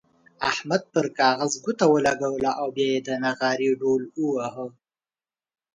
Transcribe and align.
احمد 0.49 0.81
پر 0.93 1.05
کاغذ 1.19 1.51
ګوته 1.63 1.85
ولګوله 1.89 2.51
او 2.61 2.67
بيا 2.75 2.87
يې 2.93 2.99
د 3.07 3.09
نغارې 3.23 3.69
ډوهل 3.79 4.03
وواهه. 4.21 4.65